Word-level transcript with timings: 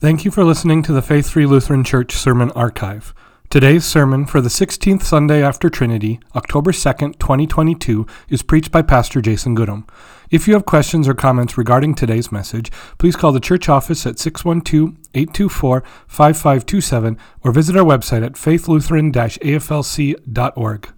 Thank 0.00 0.24
you 0.24 0.30
for 0.30 0.44
listening 0.44 0.82
to 0.84 0.94
the 0.94 1.02
Faith 1.02 1.28
Free 1.28 1.44
Lutheran 1.44 1.84
Church 1.84 2.14
Sermon 2.14 2.50
Archive. 2.52 3.12
Today's 3.50 3.84
sermon 3.84 4.24
for 4.24 4.40
the 4.40 4.48
16th 4.48 5.02
Sunday 5.02 5.42
after 5.42 5.68
Trinity, 5.68 6.18
October 6.34 6.72
2nd, 6.72 7.18
2022, 7.18 8.06
is 8.30 8.40
preached 8.42 8.72
by 8.72 8.80
Pastor 8.80 9.20
Jason 9.20 9.54
Goodham. 9.54 9.86
If 10.30 10.48
you 10.48 10.54
have 10.54 10.64
questions 10.64 11.06
or 11.06 11.12
comments 11.12 11.58
regarding 11.58 11.94
today's 11.94 12.32
message, 12.32 12.72
please 12.96 13.14
call 13.14 13.32
the 13.32 13.40
church 13.40 13.68
office 13.68 14.06
at 14.06 14.18
612 14.18 14.96
824 15.12 15.84
5527 16.06 17.18
or 17.42 17.52
visit 17.52 17.76
our 17.76 17.84
website 17.84 18.24
at 18.24 18.36
faithlutheran 18.36 19.12
aflc.org. 19.12 20.88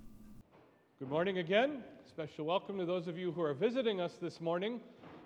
Good 1.01 1.09
morning 1.11 1.39
again. 1.39 1.83
Special 2.09 2.45
welcome 2.45 2.79
to 2.79 2.87
those 2.87 3.09
of 3.09 3.19
you 3.19 3.33
who 3.33 3.43
are 3.43 3.55
visiting 3.55 4.01
us 4.01 4.13
this 4.23 4.41
morning. 4.41 4.79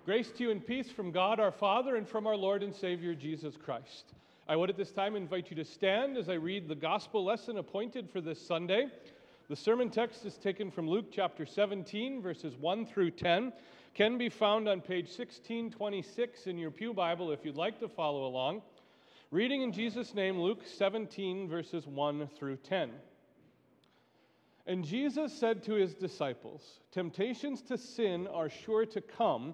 Grace 0.07 0.31
to 0.31 0.43
you 0.43 0.51
and 0.51 0.65
peace 0.65 0.89
from 0.89 1.11
God 1.11 1.37
our 1.37 1.51
Father 1.51 1.97
and 1.97 2.07
from 2.07 2.27
our 2.27 2.37
Lord 2.37 2.63
and 2.63 2.73
Savior 2.73 3.13
Jesus 3.13 3.57
Christ. 3.57 4.13
I 4.47 4.55
would 4.55 4.69
at 4.69 4.77
this 4.77 4.93
time 4.93 5.17
invite 5.17 5.49
you 5.49 5.57
to 5.57 5.65
stand 5.65 6.15
as 6.15 6.29
I 6.29 6.35
read 6.35 6.69
the 6.69 6.75
gospel 6.75 7.25
lesson 7.25 7.57
appointed 7.57 8.09
for 8.09 8.21
this 8.21 8.41
Sunday. 8.41 8.87
The 9.49 9.55
sermon 9.57 9.89
text 9.89 10.25
is 10.25 10.37
taken 10.37 10.71
from 10.71 10.87
Luke 10.87 11.07
chapter 11.11 11.45
17, 11.45 12.21
verses 12.21 12.55
1 12.55 12.85
through 12.85 13.11
10. 13.11 13.51
Can 13.95 14.17
be 14.17 14.29
found 14.29 14.69
on 14.69 14.79
page 14.79 15.07
1626 15.07 16.47
in 16.47 16.57
your 16.57 16.71
Pew 16.71 16.93
Bible 16.93 17.33
if 17.33 17.43
you'd 17.43 17.57
like 17.57 17.77
to 17.81 17.89
follow 17.89 18.27
along. 18.27 18.61
Reading 19.29 19.61
in 19.61 19.73
Jesus' 19.73 20.13
name, 20.13 20.39
Luke 20.39 20.61
17, 20.65 21.49
verses 21.49 21.85
1 21.85 22.29
through 22.33 22.55
10. 22.55 22.91
And 24.67 24.85
Jesus 24.85 25.33
said 25.33 25.63
to 25.63 25.73
his 25.73 25.93
disciples, 25.93 26.79
Temptations 26.93 27.61
to 27.63 27.77
sin 27.77 28.25
are 28.27 28.49
sure 28.49 28.85
to 28.85 29.01
come 29.01 29.53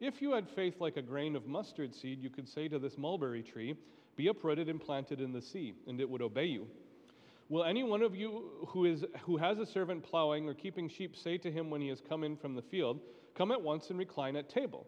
if 0.00 0.22
you 0.22 0.32
had 0.32 0.48
faith 0.48 0.80
like 0.80 0.96
a 0.96 1.02
grain 1.02 1.36
of 1.36 1.46
mustard 1.46 1.94
seed, 1.94 2.22
you 2.22 2.30
could 2.30 2.48
say 2.48 2.68
to 2.68 2.78
this 2.78 2.96
mulberry 2.96 3.42
tree, 3.42 3.76
Be 4.16 4.28
uprooted 4.28 4.68
and 4.68 4.80
planted 4.80 5.20
in 5.20 5.32
the 5.32 5.42
sea, 5.42 5.74
and 5.86 6.00
it 6.00 6.08
would 6.08 6.22
obey 6.22 6.46
you. 6.46 6.66
Will 7.50 7.64
any 7.64 7.82
one 7.82 8.02
of 8.02 8.14
you 8.14 8.66
who, 8.68 8.84
is, 8.84 9.04
who 9.22 9.36
has 9.36 9.58
a 9.58 9.66
servant 9.66 10.02
plowing 10.02 10.48
or 10.48 10.54
keeping 10.54 10.88
sheep 10.88 11.16
say 11.16 11.36
to 11.38 11.50
him 11.50 11.68
when 11.68 11.80
he 11.80 11.88
has 11.88 12.00
come 12.00 12.24
in 12.24 12.36
from 12.36 12.54
the 12.54 12.62
field, 12.62 13.00
Come 13.34 13.52
at 13.52 13.60
once 13.62 13.90
and 13.90 13.98
recline 13.98 14.36
at 14.36 14.48
table? 14.48 14.86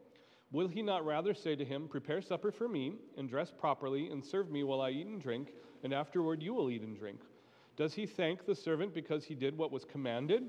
Will 0.52 0.68
he 0.68 0.82
not 0.82 1.04
rather 1.04 1.34
say 1.34 1.56
to 1.56 1.64
him, 1.64 1.88
Prepare 1.88 2.22
supper 2.22 2.52
for 2.52 2.68
me, 2.68 2.94
and 3.16 3.28
dress 3.28 3.50
properly, 3.50 4.10
and 4.10 4.24
serve 4.24 4.50
me 4.50 4.62
while 4.62 4.80
I 4.80 4.90
eat 4.90 5.06
and 5.06 5.20
drink, 5.20 5.52
and 5.82 5.92
afterward 5.92 6.42
you 6.42 6.54
will 6.54 6.70
eat 6.70 6.82
and 6.82 6.96
drink? 6.96 7.20
Does 7.76 7.94
he 7.94 8.06
thank 8.06 8.44
the 8.44 8.54
servant 8.54 8.94
because 8.94 9.24
he 9.24 9.34
did 9.34 9.56
what 9.56 9.72
was 9.72 9.84
commanded? 9.84 10.44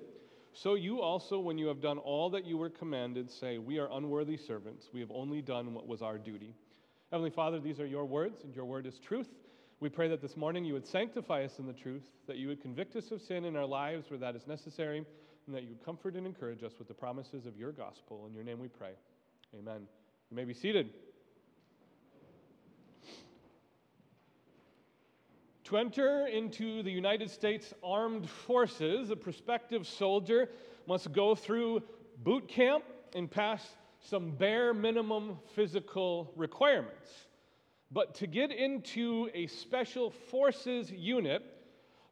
So 0.54 0.76
you 0.76 1.02
also, 1.02 1.40
when 1.40 1.58
you 1.58 1.68
have 1.68 1.82
done 1.82 1.98
all 1.98 2.30
that 2.30 2.46
you 2.46 2.58
were 2.58 2.70
commanded, 2.70 3.32
say, 3.32 3.58
We 3.58 3.80
are 3.80 3.90
unworthy 3.92 4.38
servants. 4.38 4.88
We 4.94 5.00
have 5.00 5.12
only 5.12 5.42
done 5.42 5.74
what 5.74 5.88
was 5.88 6.02
our 6.02 6.18
duty. 6.18 6.54
Heavenly 7.12 7.32
Father, 7.32 7.60
these 7.60 7.80
are 7.80 7.86
your 7.86 8.06
words, 8.06 8.44
and 8.44 8.56
your 8.56 8.66
word 8.66 8.86
is 8.86 9.00
truth. 9.00 9.30
We 9.80 9.90
pray 9.90 10.08
that 10.10 10.22
this 10.22 10.38
morning 10.38 10.64
you 10.64 10.74
would 10.74 10.88
sanctify 10.88 11.44
us 11.44 11.60
in 11.60 11.66
the 11.66 11.74
truth, 11.74 12.04
that 12.28 12.38
you 12.38 12.48
would 12.48 12.62
convict 12.62 12.96
us 12.96 13.12
of 13.12 13.22
sin 13.22 13.46
in 13.46 13.56
our 13.56 13.66
lives 13.66 14.10
where 14.10 14.20
that 14.20 14.36
is 14.36 14.48
necessary, 14.48 15.04
and 15.48 15.56
that 15.56 15.64
you 15.64 15.70
would 15.70 15.84
comfort 15.84 16.16
and 16.16 16.26
encourage 16.26 16.64
us 16.64 16.74
with 16.78 16.88
the 16.88 16.94
promises 16.94 17.46
of 17.46 17.58
your 17.58 17.72
gospel. 17.72 18.26
In 18.28 18.34
your 18.34 18.44
name 18.44 18.60
we 18.60 18.68
pray. 18.68 18.94
Amen. 19.58 19.82
You 20.30 20.38
may 20.38 20.46
be 20.46 20.54
seated. 20.54 20.90
To 25.66 25.78
enter 25.78 26.28
into 26.28 26.84
the 26.84 26.92
United 26.92 27.30
States 27.30 27.74
Armed 27.82 28.30
Forces, 28.30 29.12
a 29.12 29.16
prospective 29.16 29.88
soldier 29.88 30.50
must 30.88 31.14
go 31.14 31.36
through 31.36 31.84
boot 32.18 32.50
camp 32.50 32.84
and 33.16 33.32
pass 33.32 33.66
some 34.02 34.32
bare 34.32 34.74
minimum 34.74 35.38
physical 35.56 36.34
requirements. 36.36 37.10
But 37.92 38.14
to 38.16 38.28
get 38.28 38.52
into 38.52 39.30
a 39.34 39.48
special 39.48 40.10
forces 40.10 40.92
unit, 40.92 41.44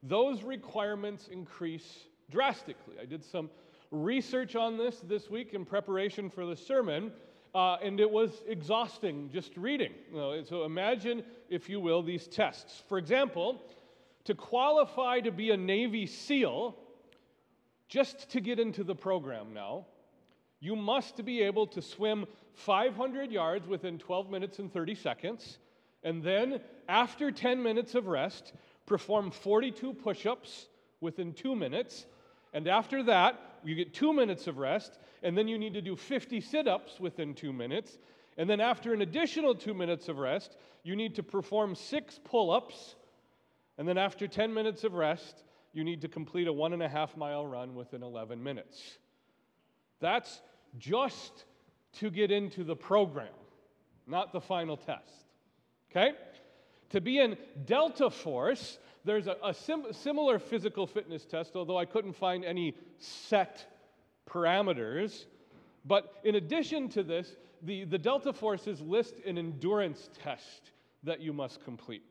those 0.01 0.43
requirements 0.43 1.27
increase 1.27 2.05
drastically. 2.29 2.95
I 3.01 3.05
did 3.05 3.21
some 3.21 3.49
research 3.91 4.55
on 4.55 4.77
this 4.77 5.01
this 5.01 5.29
week 5.29 5.53
in 5.53 5.65
preparation 5.65 6.29
for 6.29 6.45
the 6.45 6.55
sermon, 6.55 7.11
uh, 7.53 7.77
and 7.81 7.99
it 7.99 8.09
was 8.09 8.31
exhausting 8.47 9.29
just 9.31 9.55
reading. 9.57 9.93
You 10.11 10.17
know, 10.17 10.43
so 10.43 10.63
imagine, 10.63 11.23
if 11.49 11.69
you 11.69 11.79
will, 11.79 12.01
these 12.01 12.27
tests. 12.27 12.83
For 12.87 12.97
example, 12.97 13.61
to 14.25 14.35
qualify 14.35 15.19
to 15.21 15.31
be 15.31 15.51
a 15.51 15.57
Navy 15.57 16.05
SEAL, 16.05 16.77
just 17.89 18.29
to 18.31 18.39
get 18.39 18.59
into 18.59 18.83
the 18.83 18.95
program 18.95 19.53
now, 19.53 19.85
you 20.61 20.75
must 20.75 21.25
be 21.25 21.41
able 21.41 21.67
to 21.67 21.81
swim 21.81 22.25
500 22.53 23.31
yards 23.31 23.67
within 23.67 23.97
12 23.97 24.29
minutes 24.29 24.59
and 24.59 24.71
30 24.71 24.95
seconds, 24.95 25.57
and 26.03 26.23
then, 26.23 26.61
after 26.87 27.31
10 27.31 27.61
minutes 27.61 27.95
of 27.95 28.07
rest, 28.07 28.53
perform 28.85 29.29
42 29.29 29.93
push 29.93 30.25
ups 30.25 30.67
within 30.99 31.33
two 31.33 31.55
minutes, 31.55 32.05
and 32.53 32.67
after 32.67 33.03
that, 33.03 33.59
you 33.63 33.75
get 33.75 33.93
two 33.93 34.13
minutes 34.13 34.47
of 34.47 34.57
rest, 34.57 34.99
and 35.23 35.37
then 35.37 35.47
you 35.47 35.57
need 35.57 35.73
to 35.73 35.81
do 35.81 35.95
50 35.95 36.41
sit 36.41 36.67
ups 36.67 36.99
within 36.99 37.33
two 37.33 37.53
minutes. 37.53 37.97
And 38.37 38.49
then, 38.49 38.59
after 38.59 38.93
an 38.93 39.01
additional 39.01 39.53
two 39.53 39.73
minutes 39.73 40.07
of 40.07 40.17
rest, 40.17 40.57
you 40.83 40.95
need 40.95 41.15
to 41.15 41.23
perform 41.23 41.75
six 41.75 42.19
pull 42.23 42.49
ups. 42.49 42.95
And 43.77 43.87
then, 43.87 43.97
after 43.97 44.27
10 44.27 44.53
minutes 44.53 44.83
of 44.83 44.93
rest, 44.93 45.43
you 45.73 45.83
need 45.83 46.01
to 46.01 46.07
complete 46.07 46.47
a 46.47 46.53
one 46.53 46.73
and 46.73 46.81
a 46.81 46.89
half 46.89 47.15
mile 47.17 47.45
run 47.45 47.75
within 47.75 48.03
11 48.03 48.41
minutes. 48.41 48.97
That's 49.99 50.41
just 50.77 51.45
to 51.99 52.09
get 52.09 52.31
into 52.31 52.63
the 52.63 52.75
program, 52.75 53.27
not 54.07 54.31
the 54.31 54.41
final 54.41 54.77
test. 54.77 55.25
Okay? 55.91 56.13
To 56.91 57.01
be 57.01 57.19
in 57.19 57.37
Delta 57.65 58.09
Force, 58.09 58.79
there's 59.03 59.27
a, 59.27 59.35
a 59.43 59.53
sim- 59.53 59.91
similar 59.91 60.39
physical 60.39 60.87
fitness 60.87 61.25
test, 61.25 61.55
although 61.55 61.77
I 61.77 61.85
couldn't 61.85 62.13
find 62.13 62.43
any 62.45 62.75
set 62.97 63.70
parameters. 64.31 65.25
But 65.85 66.15
in 66.23 66.35
addition 66.35 66.89
to 66.89 67.03
this, 67.03 67.35
the, 67.63 67.85
the 67.85 67.97
Delta 67.97 68.33
Forces 68.33 68.81
list 68.81 69.15
an 69.25 69.37
endurance 69.37 70.09
test 70.23 70.71
that 71.03 71.19
you 71.19 71.33
must 71.33 71.63
complete. 71.63 72.03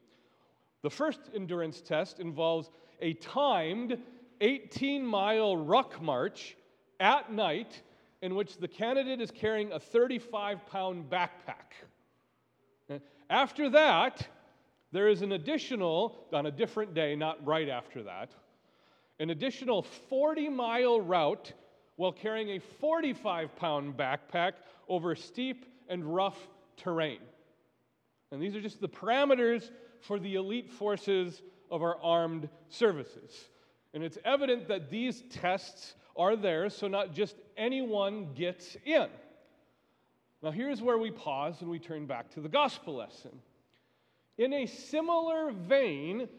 The 0.82 0.90
first 0.90 1.20
endurance 1.34 1.80
test 1.80 2.20
involves 2.20 2.70
a 3.00 3.14
timed 3.14 3.98
18 4.40 5.04
mile 5.04 5.56
ruck 5.56 6.00
march 6.00 6.56
at 6.98 7.32
night 7.32 7.82
in 8.22 8.34
which 8.34 8.58
the 8.58 8.68
candidate 8.68 9.20
is 9.20 9.30
carrying 9.30 9.72
a 9.72 9.80
35 9.80 10.66
pound 10.66 11.10
backpack. 11.10 11.72
After 13.28 13.70
that, 13.70 14.26
there 14.92 15.08
is 15.08 15.22
an 15.22 15.32
additional, 15.32 16.26
on 16.32 16.46
a 16.46 16.50
different 16.50 16.94
day, 16.94 17.14
not 17.14 17.44
right 17.46 17.68
after 17.68 18.02
that, 18.02 18.32
an 19.20 19.30
additional 19.30 19.82
40 19.82 20.48
mile 20.48 21.00
route 21.00 21.52
while 22.00 22.12
carrying 22.12 22.48
a 22.52 22.58
45 22.58 23.54
pound 23.56 23.94
backpack 23.94 24.52
over 24.88 25.14
steep 25.14 25.66
and 25.86 26.02
rough 26.02 26.38
terrain. 26.78 27.18
And 28.32 28.40
these 28.40 28.56
are 28.56 28.60
just 28.62 28.80
the 28.80 28.88
parameters 28.88 29.70
for 30.00 30.18
the 30.18 30.36
elite 30.36 30.70
forces 30.70 31.42
of 31.70 31.82
our 31.82 31.98
armed 32.02 32.48
services. 32.70 33.50
And 33.92 34.02
it's 34.02 34.16
evident 34.24 34.66
that 34.68 34.88
these 34.88 35.24
tests 35.28 35.94
are 36.16 36.36
there 36.36 36.70
so 36.70 36.88
not 36.88 37.12
just 37.12 37.36
anyone 37.58 38.28
gets 38.34 38.78
in. 38.86 39.08
Now, 40.42 40.52
here's 40.52 40.80
where 40.80 40.96
we 40.96 41.10
pause 41.10 41.60
and 41.60 41.68
we 41.68 41.78
turn 41.78 42.06
back 42.06 42.30
to 42.30 42.40
the 42.40 42.48
gospel 42.48 42.96
lesson. 42.96 43.42
In 44.38 44.54
a 44.54 44.64
similar 44.64 45.52
vein, 45.52 46.30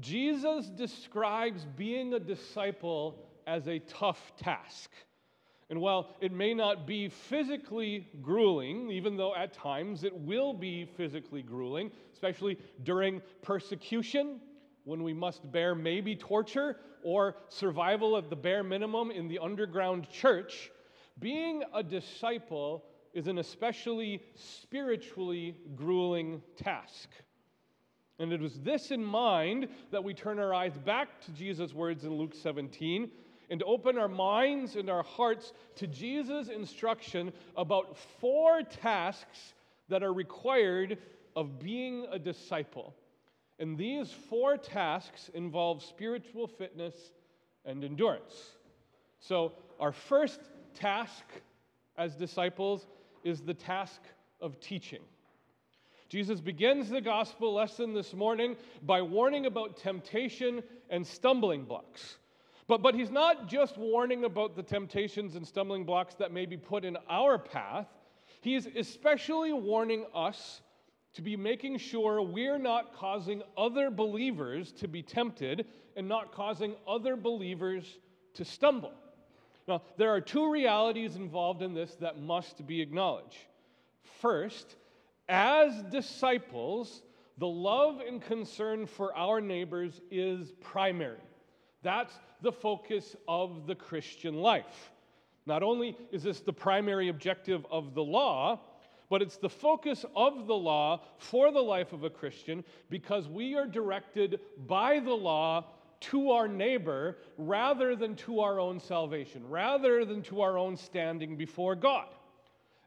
Jesus 0.00 0.70
describes 0.70 1.66
being 1.76 2.14
a 2.14 2.18
disciple 2.18 3.18
as 3.46 3.68
a 3.68 3.80
tough 3.80 4.32
task. 4.38 4.90
And 5.70 5.80
while 5.80 6.10
it 6.20 6.32
may 6.32 6.52
not 6.52 6.84
be 6.84 7.08
physically 7.08 8.08
grueling, 8.20 8.90
even 8.90 9.16
though 9.16 9.36
at 9.36 9.52
times 9.52 10.02
it 10.02 10.14
will 10.14 10.52
be 10.52 10.84
physically 10.84 11.42
grueling, 11.42 11.92
especially 12.12 12.58
during 12.82 13.22
persecution, 13.40 14.40
when 14.82 15.04
we 15.04 15.12
must 15.12 15.50
bear 15.52 15.76
maybe 15.76 16.16
torture 16.16 16.76
or 17.04 17.36
survival 17.48 18.16
at 18.16 18.28
the 18.28 18.36
bare 18.36 18.64
minimum 18.64 19.12
in 19.12 19.28
the 19.28 19.38
underground 19.38 20.10
church, 20.10 20.72
being 21.20 21.62
a 21.72 21.84
disciple 21.84 22.84
is 23.14 23.28
an 23.28 23.38
especially 23.38 24.22
spiritually 24.34 25.56
grueling 25.76 26.42
task. 26.56 27.10
And 28.18 28.32
it 28.32 28.40
was 28.40 28.60
this 28.60 28.90
in 28.90 29.04
mind 29.04 29.68
that 29.92 30.02
we 30.02 30.14
turn 30.14 30.38
our 30.38 30.52
eyes 30.52 30.76
back 30.78 31.20
to 31.22 31.32
Jesus' 31.32 31.72
words 31.72 32.04
in 32.04 32.14
Luke 32.14 32.34
17 32.34 33.10
and 33.50 33.60
to 33.60 33.66
open 33.66 33.98
our 33.98 34.08
minds 34.08 34.76
and 34.76 34.88
our 34.88 35.02
hearts 35.02 35.52
to 35.76 35.86
Jesus' 35.86 36.48
instruction 36.48 37.32
about 37.56 37.98
four 38.20 38.62
tasks 38.62 39.54
that 39.88 40.02
are 40.02 40.12
required 40.12 40.98
of 41.34 41.58
being 41.58 42.06
a 42.10 42.18
disciple. 42.18 42.94
And 43.58 43.76
these 43.76 44.10
four 44.10 44.56
tasks 44.56 45.30
involve 45.34 45.82
spiritual 45.82 46.46
fitness 46.46 46.94
and 47.64 47.84
endurance. 47.84 48.52
So, 49.18 49.52
our 49.78 49.92
first 49.92 50.40
task 50.74 51.24
as 51.98 52.14
disciples 52.14 52.86
is 53.24 53.40
the 53.42 53.52
task 53.52 54.00
of 54.40 54.60
teaching. 54.60 55.02
Jesus 56.08 56.40
begins 56.40 56.88
the 56.88 57.00
gospel 57.00 57.52
lesson 57.52 57.92
this 57.94 58.14
morning 58.14 58.56
by 58.82 59.02
warning 59.02 59.46
about 59.46 59.76
temptation 59.76 60.62
and 60.88 61.06
stumbling 61.06 61.64
blocks. 61.64 62.16
But, 62.70 62.82
but 62.82 62.94
he's 62.94 63.10
not 63.10 63.48
just 63.48 63.76
warning 63.78 64.22
about 64.22 64.54
the 64.54 64.62
temptations 64.62 65.34
and 65.34 65.44
stumbling 65.44 65.82
blocks 65.82 66.14
that 66.14 66.30
may 66.30 66.46
be 66.46 66.56
put 66.56 66.84
in 66.84 66.96
our 67.08 67.36
path, 67.36 67.88
he 68.42 68.54
is 68.54 68.68
especially 68.76 69.52
warning 69.52 70.06
us 70.14 70.60
to 71.14 71.20
be 71.20 71.36
making 71.36 71.78
sure 71.78 72.22
we're 72.22 72.60
not 72.60 72.94
causing 72.94 73.42
other 73.58 73.90
believers 73.90 74.70
to 74.70 74.86
be 74.86 75.02
tempted 75.02 75.66
and 75.96 76.06
not 76.06 76.32
causing 76.32 76.76
other 76.86 77.16
believers 77.16 77.98
to 78.34 78.44
stumble. 78.44 78.92
Now, 79.66 79.82
there 79.96 80.10
are 80.14 80.20
two 80.20 80.48
realities 80.48 81.16
involved 81.16 81.62
in 81.62 81.74
this 81.74 81.96
that 81.96 82.20
must 82.20 82.64
be 82.68 82.80
acknowledged. 82.80 83.38
First, 84.20 84.76
as 85.28 85.82
disciples, 85.90 87.02
the 87.36 87.48
love 87.48 87.98
and 87.98 88.22
concern 88.22 88.86
for 88.86 89.12
our 89.16 89.40
neighbors 89.40 90.00
is 90.12 90.52
primary. 90.60 91.18
That's 91.82 92.12
the 92.42 92.52
focus 92.52 93.16
of 93.26 93.66
the 93.66 93.74
Christian 93.74 94.34
life. 94.34 94.90
Not 95.46 95.62
only 95.62 95.96
is 96.12 96.22
this 96.22 96.40
the 96.40 96.52
primary 96.52 97.08
objective 97.08 97.66
of 97.70 97.94
the 97.94 98.02
law, 98.02 98.60
but 99.08 99.22
it's 99.22 99.36
the 99.36 99.48
focus 99.48 100.04
of 100.14 100.46
the 100.46 100.54
law 100.54 101.02
for 101.18 101.50
the 101.50 101.60
life 101.60 101.92
of 101.92 102.04
a 102.04 102.10
Christian 102.10 102.64
because 102.90 103.28
we 103.28 103.56
are 103.56 103.66
directed 103.66 104.40
by 104.66 105.00
the 105.00 105.12
law 105.12 105.64
to 106.00 106.30
our 106.30 106.48
neighbor 106.48 107.18
rather 107.36 107.96
than 107.96 108.14
to 108.16 108.40
our 108.40 108.60
own 108.60 108.80
salvation, 108.80 109.46
rather 109.48 110.04
than 110.04 110.22
to 110.22 110.40
our 110.40 110.56
own 110.56 110.76
standing 110.76 111.36
before 111.36 111.74
God. 111.74 112.06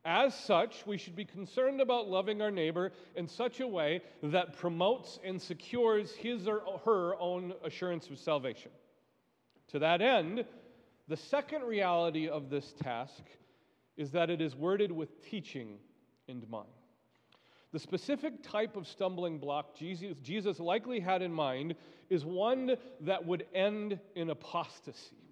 As 0.06 0.36
such, 0.36 0.86
we 0.86 0.98
should 0.98 1.16
be 1.16 1.24
concerned 1.24 1.80
about 1.80 2.10
loving 2.10 2.42
our 2.42 2.52
neighbor 2.52 2.92
in 3.16 3.26
such 3.26 3.62
a 3.62 3.68
way 3.68 4.02
that 4.22 4.58
promotes 4.58 5.18
and 5.24 5.42
secures 5.42 6.14
his 6.14 6.46
or 6.46 6.82
her 6.84 7.16
own 7.20 7.54
assurance 7.64 8.10
of 8.10 8.20
salvation. 8.20 8.72
To 9.70 9.80
that 9.80 10.02
end, 10.02 10.44
the 11.08 11.16
second 11.16 11.64
reality 11.64 12.28
of 12.28 12.50
this 12.50 12.74
task 12.74 13.24
is 13.96 14.12
that 14.12 14.30
it 14.30 14.42
is 14.42 14.56
worded 14.56 14.92
with 14.92 15.24
teaching 15.24 15.78
in 16.28 16.44
mind. 16.50 16.68
The 17.72 17.80
specific 17.80 18.44
type 18.44 18.76
of 18.76 18.88
stumbling 18.88 19.40
block 19.40 19.74
Jesus, 19.76 20.16
Jesus 20.22 20.60
likely 20.60 21.00
had 21.00 21.22
in 21.22 21.32
mind 21.32 21.76
is 22.10 22.26
one 22.26 22.76
that 23.02 23.26
would 23.26 23.46
end 23.54 24.00
in 24.16 24.30
apostasy 24.30 25.23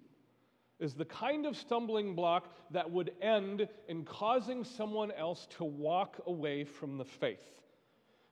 is 0.82 0.94
the 0.94 1.04
kind 1.04 1.46
of 1.46 1.56
stumbling 1.56 2.14
block 2.14 2.50
that 2.72 2.90
would 2.90 3.12
end 3.22 3.68
in 3.86 4.04
causing 4.04 4.64
someone 4.64 5.12
else 5.12 5.46
to 5.56 5.64
walk 5.64 6.20
away 6.26 6.64
from 6.64 6.98
the 6.98 7.04
faith. 7.04 7.38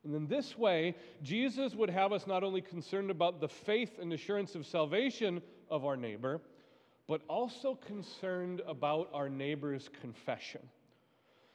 And 0.02 0.14
in 0.16 0.26
this 0.26 0.58
way, 0.58 0.96
Jesus 1.22 1.74
would 1.76 1.90
have 1.90 2.12
us 2.12 2.26
not 2.26 2.42
only 2.42 2.60
concerned 2.60 3.10
about 3.10 3.40
the 3.40 3.48
faith 3.48 4.00
and 4.00 4.12
assurance 4.12 4.56
of 4.56 4.66
salvation 4.66 5.40
of 5.70 5.84
our 5.84 5.96
neighbor, 5.96 6.40
but 7.06 7.22
also 7.28 7.76
concerned 7.76 8.62
about 8.66 9.08
our 9.14 9.28
neighbor's 9.28 9.88
confession. 10.00 10.60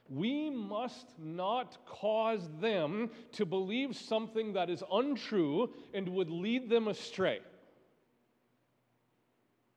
We 0.07 0.50
must 0.50 1.07
not 1.19 1.77
cause 1.86 2.47
them 2.62 3.09
to 3.33 3.45
believe 3.45 3.97
something 3.97 4.53
that 4.53 4.69
is 4.69 4.83
untrue 4.94 5.74
and 5.94 6.07
would 6.09 6.30
lead 6.30 6.69
them 6.69 6.88
astray. 6.88 7.39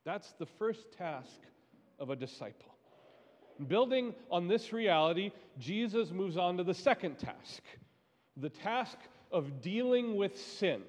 That's 0.08 0.32
the 0.38 0.46
first 0.46 0.90
task 0.96 1.38
of 1.98 2.08
a 2.08 2.16
disciple. 2.16 2.74
Building 3.66 4.14
on 4.30 4.48
this 4.48 4.72
reality, 4.72 5.32
Jesus 5.58 6.12
moves 6.12 6.38
on 6.38 6.56
to 6.56 6.64
the 6.64 6.72
second 6.72 7.18
task 7.18 7.62
the 8.38 8.48
task 8.48 8.96
of 9.30 9.60
dealing 9.60 10.16
with 10.16 10.40
sin. 10.40 10.80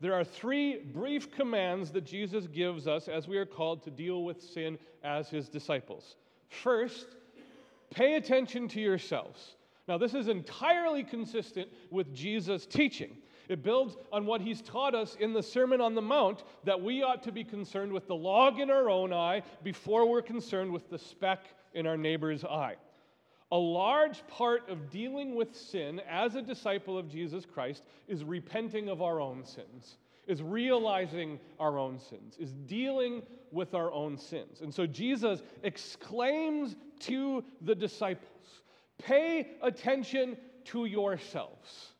There 0.00 0.12
are 0.12 0.22
three 0.22 0.80
brief 0.80 1.30
commands 1.30 1.92
that 1.92 2.04
Jesus 2.04 2.46
gives 2.46 2.86
us 2.86 3.08
as 3.08 3.26
we 3.26 3.38
are 3.38 3.46
called 3.46 3.82
to 3.84 3.90
deal 3.90 4.22
with 4.22 4.42
sin 4.42 4.78
as 5.02 5.30
his 5.30 5.48
disciples. 5.48 6.16
First, 6.48 7.06
pay 7.88 8.16
attention 8.16 8.68
to 8.68 8.82
yourselves. 8.82 9.56
Now, 9.88 9.96
this 9.96 10.12
is 10.12 10.28
entirely 10.28 11.04
consistent 11.04 11.70
with 11.90 12.14
Jesus' 12.14 12.66
teaching. 12.66 13.16
It 13.48 13.62
builds 13.62 13.96
on 14.12 14.26
what 14.26 14.40
he's 14.40 14.62
taught 14.62 14.94
us 14.94 15.16
in 15.20 15.32
the 15.32 15.42
Sermon 15.42 15.80
on 15.80 15.94
the 15.94 16.02
Mount 16.02 16.44
that 16.64 16.80
we 16.80 17.02
ought 17.02 17.22
to 17.24 17.32
be 17.32 17.44
concerned 17.44 17.92
with 17.92 18.06
the 18.06 18.14
log 18.14 18.58
in 18.58 18.70
our 18.70 18.88
own 18.88 19.12
eye 19.12 19.42
before 19.62 20.08
we're 20.08 20.22
concerned 20.22 20.72
with 20.72 20.88
the 20.90 20.98
speck 20.98 21.44
in 21.74 21.86
our 21.86 21.96
neighbor's 21.96 22.44
eye. 22.44 22.76
A 23.52 23.58
large 23.58 24.26
part 24.26 24.68
of 24.68 24.90
dealing 24.90 25.34
with 25.34 25.54
sin 25.54 26.00
as 26.08 26.34
a 26.34 26.42
disciple 26.42 26.98
of 26.98 27.08
Jesus 27.08 27.44
Christ 27.44 27.84
is 28.08 28.24
repenting 28.24 28.88
of 28.88 29.02
our 29.02 29.20
own 29.20 29.44
sins, 29.44 29.98
is 30.26 30.42
realizing 30.42 31.38
our 31.60 31.78
own 31.78 31.98
sins, 31.98 32.36
is 32.38 32.52
dealing 32.66 33.22
with 33.52 33.74
our 33.74 33.92
own 33.92 34.16
sins. 34.16 34.60
And 34.62 34.74
so 34.74 34.86
Jesus 34.86 35.42
exclaims 35.62 36.76
to 37.00 37.44
the 37.60 37.74
disciples 37.74 38.30
pay 38.98 39.50
attention 39.60 40.36
to 40.64 40.86
yourselves. 40.86 41.93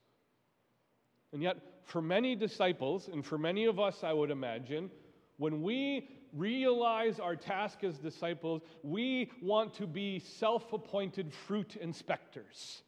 And 1.35 1.43
yet, 1.43 1.57
for 1.83 2.01
many 2.01 2.37
disciples, 2.37 3.09
and 3.13 3.27
for 3.27 3.37
many 3.37 3.65
of 3.65 3.81
us, 3.81 4.05
I 4.05 4.13
would 4.13 4.31
imagine, 4.31 4.89
when 5.37 5.63
we 5.63 6.09
realize 6.33 7.19
our 7.19 7.35
task 7.35 7.83
as 7.83 7.99
disciples, 7.99 8.63
we 8.85 9.33
want 9.43 9.75
to 9.75 9.87
be 9.87 10.21
self 10.21 10.73
appointed 10.73 11.35
fruit 11.35 11.75
inspectors. 11.75 12.83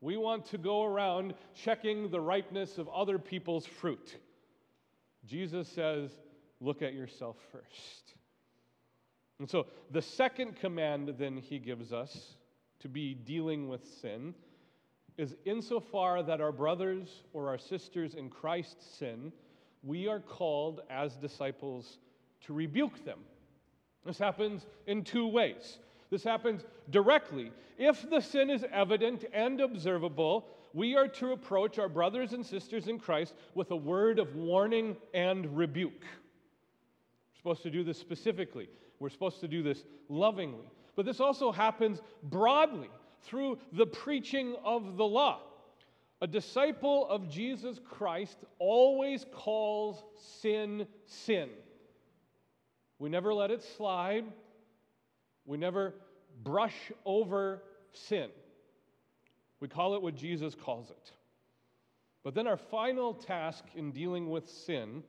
We 0.00 0.16
want 0.16 0.46
to 0.46 0.58
go 0.58 0.84
around 0.84 1.34
checking 1.54 2.10
the 2.10 2.20
ripeness 2.20 2.78
of 2.78 2.88
other 2.88 3.18
people's 3.18 3.66
fruit. 3.66 4.16
Jesus 5.26 5.68
says, 5.68 6.10
look 6.60 6.80
at 6.80 6.94
yourself 6.94 7.36
first. 7.52 8.14
And 9.38 9.50
so, 9.50 9.66
the 9.90 10.00
second 10.00 10.56
command 10.56 11.14
then 11.18 11.36
he 11.36 11.58
gives 11.58 11.92
us 11.92 12.36
to 12.80 12.88
be 12.88 13.12
dealing 13.12 13.68
with 13.68 13.86
sin 14.00 14.34
is 15.18 15.34
insofar 15.44 16.22
that 16.22 16.40
our 16.40 16.52
brothers 16.52 17.22
or 17.32 17.48
our 17.48 17.58
sisters 17.58 18.14
in 18.14 18.28
Christ 18.28 18.98
sin, 18.98 19.32
we 19.82 20.08
are 20.08 20.20
called 20.20 20.82
as 20.90 21.16
disciples 21.16 21.98
to 22.46 22.52
rebuke 22.52 23.04
them. 23.04 23.20
This 24.04 24.18
happens 24.18 24.66
in 24.86 25.02
two 25.02 25.26
ways. 25.26 25.78
This 26.10 26.22
happens 26.22 26.64
directly. 26.90 27.50
If 27.78 28.08
the 28.08 28.20
sin 28.20 28.50
is 28.50 28.64
evident 28.72 29.24
and 29.32 29.60
observable, 29.60 30.46
we 30.72 30.94
are 30.94 31.08
to 31.08 31.32
approach 31.32 31.78
our 31.78 31.88
brothers 31.88 32.32
and 32.32 32.44
sisters 32.44 32.86
in 32.86 32.98
Christ 32.98 33.34
with 33.54 33.70
a 33.70 33.76
word 33.76 34.18
of 34.18 34.36
warning 34.36 34.96
and 35.14 35.56
rebuke. 35.56 36.02
We're 36.02 37.38
supposed 37.38 37.62
to 37.62 37.70
do 37.70 37.82
this 37.82 37.98
specifically, 37.98 38.68
we're 39.00 39.08
supposed 39.08 39.40
to 39.40 39.48
do 39.48 39.62
this 39.62 39.84
lovingly. 40.08 40.70
But 40.94 41.04
this 41.04 41.20
also 41.20 41.52
happens 41.52 42.00
broadly 42.22 42.88
through 43.26 43.58
the 43.72 43.86
preaching 43.86 44.56
of 44.64 44.96
the 44.96 45.04
law. 45.04 45.40
A 46.22 46.26
disciple 46.26 47.06
of 47.08 47.28
Jesus 47.28 47.78
Christ 47.90 48.38
always 48.58 49.26
calls 49.32 50.02
sin 50.40 50.86
sin. 51.04 51.50
We 52.98 53.10
never 53.10 53.34
let 53.34 53.50
it 53.50 53.62
slide. 53.76 54.24
We 55.44 55.58
never 55.58 55.94
brush 56.42 56.92
over 57.04 57.62
sin. 57.92 58.30
We 59.60 59.68
call 59.68 59.94
it 59.94 60.02
what 60.02 60.14
Jesus 60.14 60.54
calls 60.54 60.90
it. 60.90 61.12
But 62.24 62.34
then 62.34 62.46
our 62.46 62.56
final 62.56 63.14
task 63.14 63.64
in 63.74 63.92
dealing 63.92 64.30
with 64.30 64.48
sin 64.48 65.02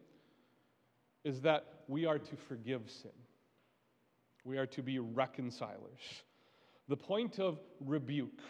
is 1.24 1.42
that 1.42 1.66
we 1.88 2.06
are 2.06 2.20
to 2.20 2.36
forgive 2.48 2.82
sin. 2.90 3.12
We 4.44 4.58
are 4.58 4.68
to 4.68 4.84
be 4.84 5.00
reconcilers. 5.00 6.24
The 6.88 6.98
point 6.98 7.39
of 7.39 7.60
rebuke, 7.79 8.41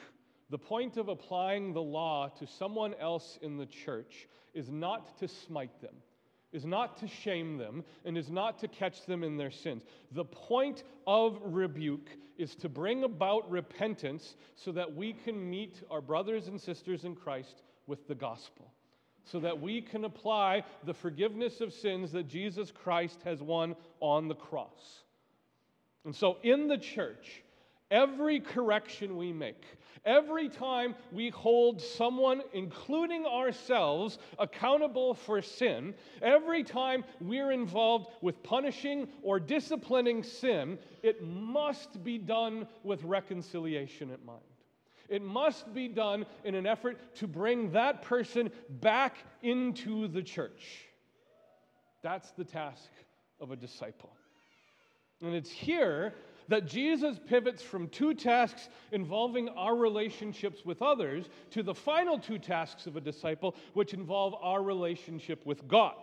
the 0.50 0.58
point 0.58 0.98
of 0.98 1.10
applying 1.10 1.74
the 1.74 1.82
law 1.82 2.30
to 2.40 2.46
someone 2.46 2.94
else 3.00 3.40
in 3.42 3.58
the 3.58 3.66
church 3.66 4.28
is 4.54 4.70
not 4.70 5.18
to 5.20 5.28
smite 5.28 5.82
them, 5.82 5.96
is 6.52 6.66
not 6.66 6.98
to 6.98 7.08
shame 7.08 7.58
them, 7.58 7.84
and 8.06 8.18
is 8.18 8.30
not 8.30 8.60
to 8.60 8.68
catch 8.68 9.06
them 9.06 9.24
in 9.24 9.38
their 9.38 9.52
sins. 9.52 9.84
The 10.12 10.26
point 10.26 10.84
of 11.06 11.40
rebuke 11.44 12.10
is 12.38 12.56
to 12.56 12.70
bring 12.70 13.04
about 13.04 13.50
repentance 13.50 14.36
so 14.56 14.72
that 14.72 14.96
we 14.96 15.14
can 15.14 15.50
meet 15.50 15.82
our 15.90 16.02
brothers 16.02 16.48
and 16.48 16.62
sisters 16.62 17.04
in 17.04 17.16
Christ 17.16 17.64
with 17.88 18.08
the 18.08 18.16
gospel. 18.16 18.72
so 19.28 19.40
that 19.42 19.60
we 19.60 19.82
can 19.82 20.06
apply 20.06 20.64
the 20.86 20.94
forgiveness 20.94 21.60
of 21.60 21.74
sins 21.74 22.12
that 22.14 22.28
Jesus 22.28 22.72
Christ 22.72 23.20
has 23.24 23.42
won 23.42 23.76
on 24.00 24.28
the 24.28 24.36
cross. 24.36 25.04
And 26.06 26.16
so, 26.16 26.38
in 26.44 26.68
the 26.68 26.78
church, 26.78 27.44
every 27.92 28.40
correction 28.40 29.18
we 29.18 29.32
make, 29.32 29.64
every 30.06 30.50
time 30.50 30.96
we 31.12 31.30
hold 31.30 31.82
someone, 31.82 32.42
including 32.54 33.26
ourselves, 33.26 34.20
accountable 34.40 35.14
for 35.14 35.42
sin, 35.42 35.94
every 36.22 36.64
time 36.64 37.04
we're 37.20 37.52
involved 37.52 38.10
with 38.22 38.42
punishing 38.44 39.08
or 39.22 39.40
disciplining 39.40 40.24
sin, 40.24 40.78
it 41.04 41.24
must 41.24 42.04
be 42.04 42.18
done 42.18 42.68
with 42.84 43.04
reconciliation 43.04 44.12
in 44.12 44.26
mind. 44.26 44.42
It 45.10 45.22
must 45.22 45.74
be 45.74 45.88
done 45.88 46.26
in 46.44 46.56
an 46.56 46.66
effort 46.66 47.16
to 47.16 47.28
bring 47.28 47.72
that 47.72 48.02
person 48.02 48.52
back 48.82 49.16
into 49.42 50.08
the 50.08 50.22
church. 50.22 50.86
That's 52.02 52.32
the 52.32 52.44
task 52.44 52.90
of 53.40 53.52
a 53.52 53.56
disciple. 53.56 54.12
And 55.22 55.34
it's 55.34 55.50
here 55.50 56.14
that 56.48 56.66
Jesus 56.66 57.20
pivots 57.28 57.62
from 57.62 57.90
two 57.90 58.14
tasks 58.14 58.70
involving 58.92 59.50
our 59.50 59.76
relationships 59.76 60.66
with 60.66 60.82
others 60.82 61.30
to 61.52 61.64
the 61.64 61.74
final 61.74 62.18
two 62.18 62.40
tasks 62.40 62.88
of 62.88 62.96
a 62.96 63.02
disciple, 63.02 63.56
which 63.74 63.94
involve 63.94 64.36
our 64.42 64.62
relationship 64.64 65.46
with 65.46 65.68
God. 65.68 65.96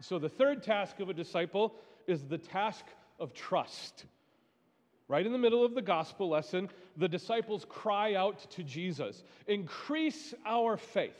So 0.00 0.18
the 0.18 0.28
third 0.28 0.62
task 0.62 1.00
of 1.00 1.08
a 1.08 1.14
disciple 1.14 1.74
is 2.06 2.24
the 2.24 2.38
task 2.38 2.84
of 3.18 3.34
trust. 3.34 4.04
Right 5.08 5.24
in 5.24 5.32
the 5.32 5.38
middle 5.38 5.64
of 5.64 5.74
the 5.74 5.82
gospel 5.82 6.28
lesson, 6.28 6.68
the 6.96 7.08
disciples 7.08 7.64
cry 7.68 8.14
out 8.14 8.50
to 8.50 8.62
Jesus, 8.62 9.24
Increase 9.46 10.34
our 10.44 10.76
faith. 10.76 11.16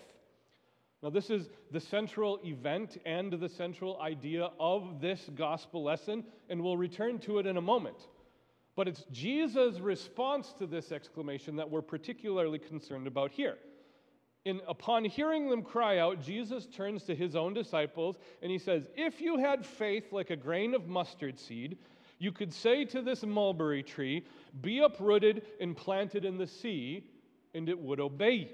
Now, 1.03 1.11
this 1.11 1.31
is 1.31 1.49
the 1.71 1.81
central 1.81 2.41
event 2.45 2.99
and 3.07 3.33
the 3.33 3.49
central 3.49 4.01
idea 4.01 4.51
of 4.59 5.01
this 5.01 5.31
gospel 5.37 5.85
lesson, 5.85 6.25
and 6.49 6.61
we'll 6.61 6.77
return 6.77 7.21
to 7.21 7.39
it 7.39 7.47
in 7.47 7.57
a 7.57 7.63
moment. 7.63 8.09
But 8.75 8.89
it's 8.89 9.05
Jesus' 9.13 9.79
response 9.79 10.53
to 10.59 10.67
this 10.67 10.91
exclamation 10.91 11.57
that 11.57 11.71
we're 11.71 11.83
particularly 11.83 12.59
concerned 12.59 13.07
about 13.07 13.31
here. 13.31 13.59
In, 14.45 14.61
upon 14.67 15.05
hearing 15.05 15.49
them 15.51 15.63
cry 15.63 15.99
out, 15.99 16.23
Jesus 16.23 16.67
turns 16.67 17.05
to 17.05 17.15
his 17.15 17.37
own 17.37 17.55
disciples 17.55 18.17
and 18.41 18.51
he 18.51 18.59
says, 18.59 18.89
If 18.97 19.21
you 19.21 19.37
had 19.37 19.67
faith 19.67 20.13
like 20.13 20.31
a 20.31 20.37
grain 20.37 20.75
of 20.75 20.89
mustard 20.89 21.39
seed, 21.39 21.79
you 22.19 22.33
could 22.33 22.53
say 22.53 22.85
to 22.87 23.03
this 23.03 23.25
mulberry 23.25 23.83
tree, 23.83 24.25
Be 24.63 24.79
uprooted 24.79 25.43
and 25.61 25.77
planted 25.77 26.25
in 26.25 26.39
the 26.39 26.47
sea, 26.47 27.05
and 27.55 27.69
it 27.69 27.79
would 27.79 28.01
obey 28.01 28.33
you. 28.33 28.49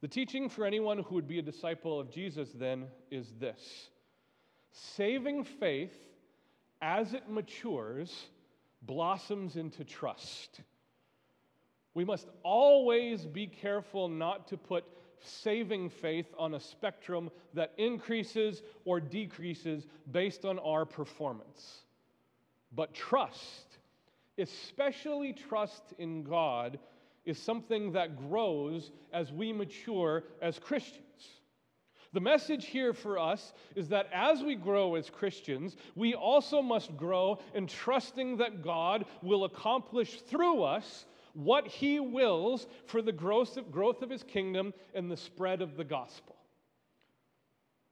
The 0.00 0.08
teaching 0.08 0.48
for 0.48 0.64
anyone 0.64 0.98
who 0.98 1.14
would 1.14 1.28
be 1.28 1.38
a 1.38 1.42
disciple 1.42 2.00
of 2.00 2.10
Jesus 2.10 2.50
then 2.54 2.86
is 3.10 3.32
this 3.38 3.90
saving 4.72 5.44
faith, 5.44 5.94
as 6.80 7.12
it 7.12 7.28
matures, 7.28 8.26
blossoms 8.82 9.56
into 9.56 9.84
trust. 9.84 10.60
We 11.92 12.04
must 12.04 12.28
always 12.42 13.26
be 13.26 13.46
careful 13.46 14.08
not 14.08 14.48
to 14.48 14.56
put 14.56 14.84
saving 15.22 15.90
faith 15.90 16.32
on 16.38 16.54
a 16.54 16.60
spectrum 16.60 17.30
that 17.52 17.72
increases 17.76 18.62
or 18.84 19.00
decreases 19.00 19.86
based 20.10 20.44
on 20.44 20.58
our 20.60 20.86
performance. 20.86 21.82
But 22.72 22.94
trust, 22.94 23.78
especially 24.38 25.32
trust 25.32 25.92
in 25.98 26.22
God, 26.22 26.78
is 27.30 27.38
something 27.38 27.92
that 27.92 28.18
grows 28.28 28.90
as 29.12 29.32
we 29.32 29.52
mature 29.52 30.24
as 30.42 30.58
Christians. 30.58 31.04
The 32.12 32.20
message 32.20 32.66
here 32.66 32.92
for 32.92 33.18
us 33.18 33.52
is 33.76 33.88
that 33.88 34.08
as 34.12 34.42
we 34.42 34.56
grow 34.56 34.96
as 34.96 35.08
Christians, 35.08 35.76
we 35.94 36.14
also 36.14 36.60
must 36.60 36.96
grow 36.96 37.38
in 37.54 37.68
trusting 37.68 38.38
that 38.38 38.62
God 38.62 39.04
will 39.22 39.44
accomplish 39.44 40.20
through 40.22 40.64
us 40.64 41.06
what 41.34 41.68
He 41.68 42.00
wills 42.00 42.66
for 42.86 43.00
the 43.00 43.12
growth 43.12 43.56
of, 43.56 43.70
growth 43.70 44.02
of 44.02 44.10
His 44.10 44.24
kingdom 44.24 44.74
and 44.92 45.08
the 45.08 45.16
spread 45.16 45.62
of 45.62 45.76
the 45.76 45.84
gospel. 45.84 46.34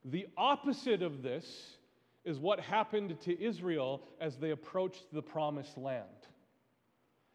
The 0.04 0.26
opposite 0.36 1.02
of 1.02 1.22
this 1.22 1.76
is 2.24 2.40
what 2.40 2.58
happened 2.58 3.20
to 3.20 3.40
Israel 3.40 4.02
as 4.20 4.36
they 4.36 4.50
approached 4.50 5.04
the 5.12 5.22
promised 5.22 5.78
land. 5.78 6.06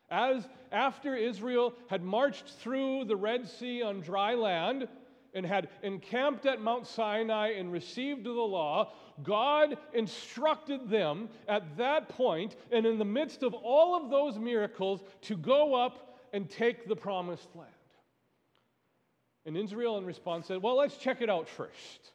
As 0.10 0.48
after 0.72 1.16
Israel 1.16 1.74
had 1.88 2.04
marched 2.04 2.48
through 2.48 3.06
the 3.06 3.16
Red 3.16 3.48
Sea 3.48 3.82
on 3.82 4.02
dry 4.02 4.34
land 4.36 4.88
and 5.34 5.46
had 5.46 5.70
encamped 5.82 6.46
at 6.46 6.62
Mount 6.62 6.86
Sinai 6.86 7.54
and 7.54 7.72
received 7.72 8.24
the 8.24 8.32
law, 8.32 8.92
God 9.24 9.78
instructed 9.94 10.90
them 10.90 11.30
at 11.48 11.78
that 11.78 12.10
point 12.10 12.56
and 12.72 12.86
in 12.86 13.00
the 13.00 13.06
midst 13.06 13.44
of 13.44 13.54
all 13.54 13.96
of 13.96 14.10
those 14.10 14.38
miracles 14.38 15.02
to 15.22 15.36
go 15.36 15.74
up 15.74 16.20
and 16.34 16.50
take 16.50 16.88
the 16.88 16.96
promised 16.96 17.56
land. 17.56 17.70
And 19.46 19.58
Israel, 19.58 19.98
in 19.98 20.06
response, 20.06 20.48
said, 20.48 20.62
Well, 20.62 20.78
let's 20.78 20.98
check 20.98 21.22
it 21.22 21.30
out 21.30 21.50
first. 21.50 22.12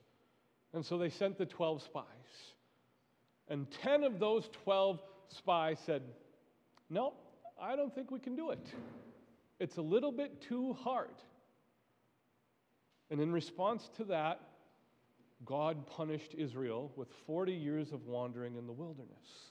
And 0.73 0.85
so 0.85 0.99
they 0.99 1.11
sent 1.11 1.39
the 1.39 1.47
12 1.47 1.83
spies. 1.83 2.05
And 3.49 3.71
10 3.83 4.05
of 4.05 4.19
those 4.19 4.49
12 4.65 5.01
spies 5.29 5.79
said, 5.85 6.03
No, 6.91 7.15
I 7.61 7.77
don't 7.77 7.95
think 7.95 8.11
we 8.11 8.21
can 8.21 8.37
do 8.37 8.51
it. 8.51 8.67
It's 9.61 9.77
a 9.77 9.83
little 9.83 10.13
bit 10.13 10.41
too 10.41 10.75
hard. 10.75 11.15
And 13.11 13.21
in 13.21 13.33
response 13.33 13.91
to 13.97 14.05
that, 14.05 14.41
God 15.45 15.87
punished 15.87 16.35
Israel 16.37 16.93
with 16.97 17.09
40 17.27 17.53
years 17.53 17.93
of 17.93 18.07
wandering 18.07 18.57
in 18.57 18.67
the 18.67 18.73
wilderness. 18.73 19.51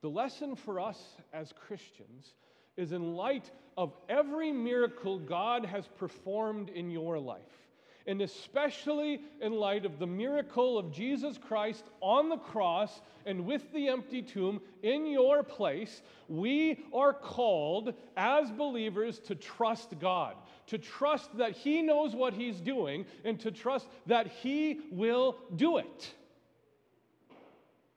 The 0.00 0.08
lesson 0.08 0.54
for 0.56 0.80
us 0.80 0.98
as 1.32 1.52
Christians 1.52 2.34
is 2.76 2.92
in 2.92 3.14
light 3.14 3.50
of 3.76 3.92
every 4.08 4.52
miracle 4.52 5.18
God 5.18 5.64
has 5.66 5.88
performed 5.98 6.68
in 6.68 6.90
your 6.90 7.18
life 7.18 7.67
and 8.06 8.22
especially 8.22 9.20
in 9.40 9.52
light 9.52 9.84
of 9.84 9.98
the 9.98 10.06
miracle 10.06 10.78
of 10.78 10.92
Jesus 10.92 11.38
Christ 11.38 11.84
on 12.00 12.28
the 12.28 12.36
cross 12.36 13.00
and 13.26 13.44
with 13.44 13.70
the 13.72 13.88
empty 13.88 14.22
tomb 14.22 14.60
in 14.82 15.06
your 15.06 15.42
place, 15.42 16.02
we 16.28 16.84
are 16.94 17.12
called 17.12 17.92
as 18.16 18.50
believers 18.50 19.18
to 19.20 19.34
trust 19.34 19.98
God, 19.98 20.36
to 20.68 20.78
trust 20.78 21.36
that 21.36 21.52
He 21.52 21.82
knows 21.82 22.14
what 22.14 22.32
He's 22.32 22.60
doing, 22.60 23.04
and 23.24 23.38
to 23.40 23.50
trust 23.50 23.88
that 24.06 24.28
He 24.28 24.80
will 24.90 25.36
do 25.56 25.76
it. 25.76 26.14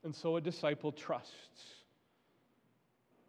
And 0.03 0.13
so 0.13 0.35
a 0.35 0.41
disciple 0.41 0.91
trusts. 0.91 1.35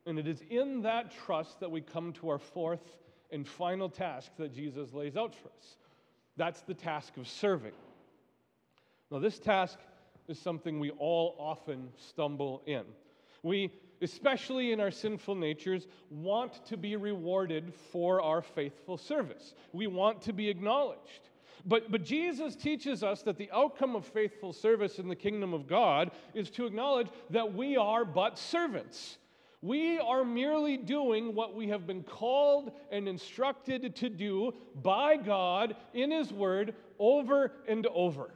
And 0.07 0.19
it 0.19 0.27
is 0.27 0.43
in 0.51 0.83
that 0.83 1.13
trust 1.25 1.61
that 1.61 1.71
we 1.71 1.81
come 1.81 2.13
to 2.15 2.31
our 2.31 2.39
fourth 2.39 2.99
and 3.31 3.47
final 3.47 3.89
task 3.89 4.33
that 4.39 4.53
Jesus 4.53 4.93
lays 4.93 5.17
out 5.17 5.35
for 5.35 5.49
us. 5.49 5.77
That's 6.37 6.63
the 6.63 6.75
task 6.75 7.17
of 7.17 7.29
serving. 7.29 7.73
Now, 9.11 9.19
this 9.19 9.39
task 9.39 9.79
is 10.29 10.39
something 10.39 10.81
we 10.81 10.91
all 10.91 11.37
often 11.39 11.89
stumble 11.97 12.63
in. 12.67 12.85
We, 13.43 13.73
especially 14.01 14.73
in 14.73 14.81
our 14.81 14.91
sinful 14.91 15.35
natures, 15.35 15.87
want 16.11 16.65
to 16.67 16.77
be 16.77 16.97
rewarded 16.97 17.75
for 17.75 18.23
our 18.23 18.41
faithful 18.41 18.97
service. 18.97 19.55
We 19.73 19.87
want 19.87 20.23
to 20.23 20.33
be 20.33 20.49
acknowledged. 20.49 21.29
But, 21.65 21.91
but 21.91 22.03
Jesus 22.03 22.57
teaches 22.57 23.03
us 23.03 23.23
that 23.23 23.37
the 23.37 23.51
outcome 23.53 23.95
of 23.95 24.05
faithful 24.05 24.53
service 24.53 24.99
in 24.99 25.09
the 25.09 25.17
kingdom 25.17 25.53
of 25.55 25.67
God 25.67 26.11
is 26.35 26.51
to 26.51 26.67
acknowledge 26.67 27.09
that 27.31 27.55
we 27.55 27.77
are 27.77 28.05
but 28.05 28.39
servants. 28.39 29.19
We 29.63 30.01
are 30.01 30.25
merely 30.25 30.77
doing 30.77 31.37
what 31.37 31.55
we 31.55 31.69
have 31.69 31.87
been 31.87 32.03
called 32.03 32.73
and 32.91 33.09
instructed 33.09 33.95
to 33.97 34.11
do 34.11 34.55
by 34.83 35.17
God 35.17 35.77
in 35.95 36.11
His 36.11 36.33
Word 36.33 36.75
over 36.99 37.53
and 37.69 37.87
over. 37.87 38.35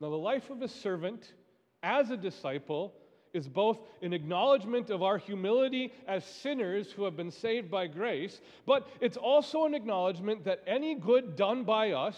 Now, 0.00 0.08
the 0.08 0.16
life 0.16 0.48
of 0.48 0.62
a 0.62 0.68
servant 0.68 1.34
as 1.82 2.10
a 2.10 2.16
disciple 2.16 2.94
is 3.34 3.48
both 3.48 3.78
an 4.00 4.14
acknowledgement 4.14 4.88
of 4.88 5.02
our 5.02 5.18
humility 5.18 5.92
as 6.08 6.24
sinners 6.24 6.90
who 6.90 7.04
have 7.04 7.16
been 7.16 7.30
saved 7.30 7.70
by 7.70 7.86
grace, 7.86 8.40
but 8.66 8.88
it's 9.00 9.18
also 9.18 9.66
an 9.66 9.74
acknowledgement 9.74 10.42
that 10.44 10.62
any 10.66 10.94
good 10.94 11.36
done 11.36 11.64
by 11.64 11.92
us 11.92 12.16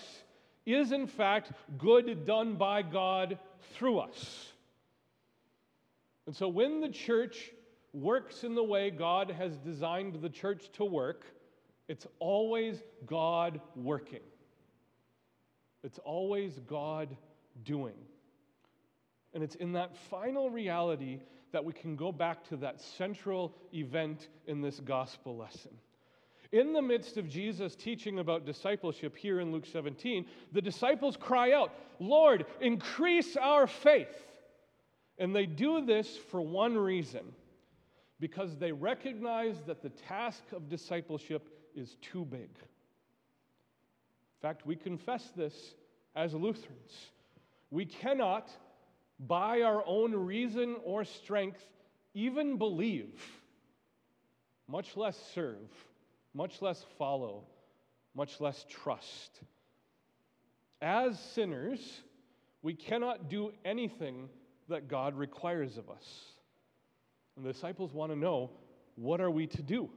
is, 0.64 0.92
in 0.92 1.08
fact, 1.08 1.52
good 1.76 2.24
done 2.24 2.54
by 2.54 2.82
God 2.82 3.38
through 3.74 3.98
us. 3.98 4.51
And 6.26 6.34
so 6.34 6.48
when 6.48 6.80
the 6.80 6.88
church 6.88 7.50
works 7.92 8.44
in 8.44 8.54
the 8.54 8.62
way 8.62 8.90
God 8.90 9.30
has 9.30 9.58
designed 9.58 10.20
the 10.20 10.30
church 10.30 10.70
to 10.74 10.84
work, 10.84 11.26
it's 11.88 12.06
always 12.20 12.82
God 13.06 13.60
working. 13.74 14.20
It's 15.82 15.98
always 15.98 16.60
God 16.66 17.16
doing. 17.64 17.96
And 19.34 19.42
it's 19.42 19.56
in 19.56 19.72
that 19.72 19.96
final 19.96 20.50
reality 20.50 21.20
that 21.52 21.64
we 21.64 21.72
can 21.72 21.96
go 21.96 22.12
back 22.12 22.44
to 22.48 22.56
that 22.58 22.80
central 22.80 23.54
event 23.74 24.28
in 24.46 24.60
this 24.60 24.80
gospel 24.80 25.36
lesson. 25.36 25.72
In 26.52 26.72
the 26.72 26.82
midst 26.82 27.16
of 27.16 27.28
Jesus 27.28 27.74
teaching 27.74 28.18
about 28.18 28.44
discipleship 28.44 29.16
here 29.16 29.40
in 29.40 29.52
Luke 29.52 29.66
17, 29.66 30.26
the 30.52 30.60
disciples 30.60 31.16
cry 31.16 31.52
out, 31.52 31.72
Lord, 31.98 32.44
increase 32.60 33.36
our 33.36 33.66
faith. 33.66 34.26
And 35.18 35.34
they 35.34 35.46
do 35.46 35.84
this 35.84 36.16
for 36.30 36.40
one 36.40 36.76
reason 36.76 37.24
because 38.20 38.56
they 38.56 38.72
recognize 38.72 39.56
that 39.66 39.82
the 39.82 39.90
task 39.90 40.42
of 40.52 40.68
discipleship 40.68 41.48
is 41.74 41.96
too 42.00 42.24
big. 42.24 42.40
In 42.40 42.48
fact, 44.40 44.66
we 44.66 44.76
confess 44.76 45.30
this 45.36 45.74
as 46.14 46.34
Lutherans. 46.34 47.10
We 47.70 47.84
cannot, 47.84 48.50
by 49.18 49.62
our 49.62 49.82
own 49.86 50.14
reason 50.14 50.76
or 50.84 51.04
strength, 51.04 51.64
even 52.14 52.58
believe, 52.58 53.20
much 54.68 54.96
less 54.96 55.18
serve, 55.34 55.70
much 56.34 56.62
less 56.62 56.84
follow, 56.98 57.44
much 58.14 58.40
less 58.40 58.64
trust. 58.68 59.40
As 60.80 61.18
sinners, 61.18 62.02
we 62.62 62.74
cannot 62.74 63.28
do 63.28 63.52
anything 63.64 64.28
that 64.68 64.88
God 64.88 65.14
requires 65.16 65.76
of 65.76 65.90
us. 65.90 66.04
And 67.36 67.44
the 67.44 67.52
disciples 67.52 67.92
want 67.92 68.12
to 68.12 68.18
know 68.18 68.50
what 68.96 69.20
are 69.20 69.30
we 69.30 69.46
to 69.48 69.62
do? 69.62 69.88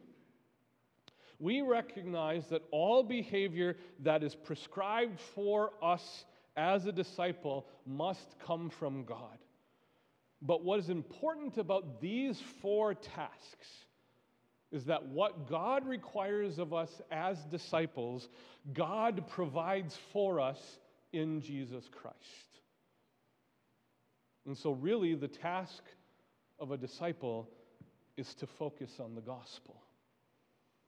We 1.40 1.62
recognize 1.62 2.48
that 2.48 2.62
all 2.72 3.04
behavior 3.04 3.76
that 4.04 4.24
is 4.24 4.36
prescribed 4.36 5.20
for 5.20 5.72
us 5.82 6.26
as 6.56 6.86
a 6.86 6.92
disciple 6.92 7.68
must 7.86 8.40
come 8.40 8.70
from 8.70 9.04
God. 9.04 9.38
But 10.42 10.64
what 10.64 10.80
is 10.80 10.90
important 10.90 11.58
about 11.58 12.00
these 12.00 12.40
four 12.62 12.94
tasks 12.94 13.68
is 14.72 14.86
that 14.86 15.06
what 15.06 15.50
God 15.50 15.88
requires 15.88 16.60
of 16.60 16.74
us 16.74 17.02
as 17.12 17.38
disciples, 17.46 18.30
God 18.74 19.28
provides 19.28 19.98
for 20.12 20.40
us 20.40 20.60
in 21.14 21.42
Jesus 21.42 21.90
Christ. 21.92 22.55
And 24.46 24.58
so, 24.58 24.72
really, 24.72 25.16
the 25.16 25.28
task 25.28 25.84
of 26.60 26.72
a 26.72 26.78
disciple 26.78 27.50
is 28.18 28.34
to 28.36 28.48
focus 28.48 29.00
on 29.00 29.16
the 29.16 29.22
gospel. 29.22 29.82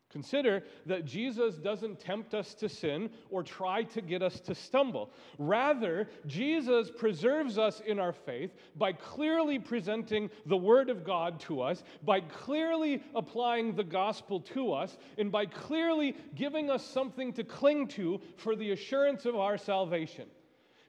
Consider 0.09 0.63
that 0.85 1.03
Jesus 1.03 1.55
doesn't 1.55 1.99
tempt 1.99 2.33
us 2.33 2.53
to 2.55 2.69
sin 2.69 3.09
or 3.29 3.43
try 3.43 3.83
to 3.83 4.01
get 4.01 4.21
us 4.21 4.39
to 4.41 4.55
stumble. 4.55 5.11
Rather, 5.37 6.07
Jesus 6.25 6.89
preserves 6.89 7.57
us 7.57 7.81
in 7.85 7.99
our 7.99 8.13
faith 8.13 8.55
by 8.77 8.93
clearly 8.93 9.59
presenting 9.59 10.29
the 10.45 10.55
Word 10.55 10.89
of 10.89 11.03
God 11.03 11.41
to 11.41 11.61
us, 11.61 11.83
by 12.05 12.21
clearly 12.21 13.03
applying 13.15 13.75
the 13.75 13.83
gospel 13.83 14.39
to 14.39 14.71
us, 14.71 14.97
and 15.17 15.29
by 15.29 15.45
clearly 15.45 16.15
giving 16.35 16.69
us 16.69 16.85
something 16.85 17.33
to 17.33 17.43
cling 17.43 17.87
to 17.89 18.21
for 18.37 18.55
the 18.55 18.71
assurance 18.71 19.25
of 19.25 19.35
our 19.35 19.57
salvation. 19.57 20.27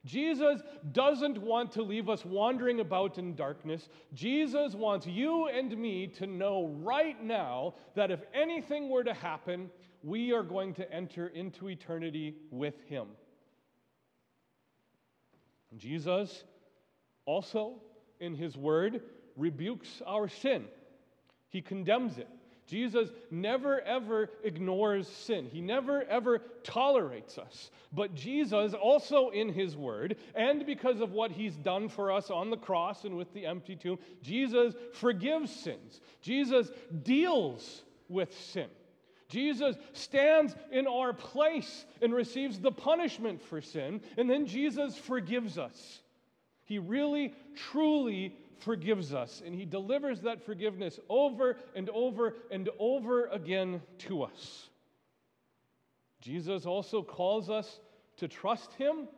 Jesus 0.08 0.62
doesn't 0.92 1.36
want 1.36 1.70
to 1.72 1.82
leave 1.82 2.08
us 2.08 2.24
wandering 2.24 2.80
about 2.80 3.18
in 3.18 3.34
darkness. 3.34 3.90
Jesus 4.14 4.74
wants 4.74 5.06
you 5.06 5.48
and 5.48 5.76
me 5.76 6.06
to 6.06 6.26
know 6.26 6.74
right 6.80 7.22
now 7.22 7.74
that 7.94 8.10
if 8.10 8.20
anything 8.32 8.88
were 8.88 9.04
to 9.04 9.12
happen, 9.12 9.68
we 10.02 10.32
are 10.32 10.42
going 10.42 10.72
to 10.74 10.90
enter 10.90 11.26
into 11.28 11.68
eternity 11.68 12.36
with 12.50 12.74
Him. 12.86 13.08
Jesus 15.76 16.44
also, 17.26 17.74
in 18.18 18.34
His 18.34 18.56
Word, 18.56 19.02
rebukes 19.36 20.00
our 20.06 20.26
sin, 20.26 20.64
He 21.50 21.60
condemns 21.60 22.16
it. 22.16 22.28
Jesus 22.68 23.08
never 23.30 23.80
ever 23.80 24.28
ignores 24.44 25.08
sin. 25.08 25.48
He 25.50 25.62
never 25.62 26.02
ever 26.04 26.40
tolerates 26.62 27.38
us. 27.38 27.70
But 27.94 28.14
Jesus, 28.14 28.74
also 28.74 29.30
in 29.30 29.48
his 29.48 29.74
word, 29.74 30.16
and 30.34 30.66
because 30.66 31.00
of 31.00 31.12
what 31.12 31.30
he's 31.30 31.56
done 31.56 31.88
for 31.88 32.12
us 32.12 32.30
on 32.30 32.50
the 32.50 32.58
cross 32.58 33.04
and 33.04 33.16
with 33.16 33.32
the 33.32 33.46
empty 33.46 33.74
tomb, 33.74 33.98
Jesus 34.22 34.74
forgives 34.92 35.50
sins. 35.50 36.00
Jesus 36.20 36.70
deals 37.02 37.82
with 38.10 38.38
sin. 38.38 38.68
Jesus 39.28 39.76
stands 39.94 40.54
in 40.70 40.86
our 40.86 41.14
place 41.14 41.86
and 42.02 42.14
receives 42.14 42.60
the 42.60 42.72
punishment 42.72 43.42
for 43.42 43.62
sin, 43.62 44.02
and 44.18 44.28
then 44.28 44.46
Jesus 44.46 44.96
forgives 44.96 45.56
us. 45.56 46.00
He 46.64 46.78
really, 46.78 47.34
truly 47.70 48.36
forgives 48.58 49.14
us, 49.14 49.42
and 49.44 49.54
He 49.54 49.64
delivers 49.64 50.20
that 50.22 50.44
forgiveness 50.44 50.98
over 51.08 51.56
and 51.74 51.88
over 51.90 52.34
and 52.50 52.68
over 52.78 53.26
again 53.26 53.80
to 53.98 54.22
us. 54.22 54.68
Jesus 56.20 56.66
also 56.66 57.02
calls 57.02 57.48
us 57.48 57.80
to 58.16 58.28
trust 58.28 58.72
Him 58.74 59.08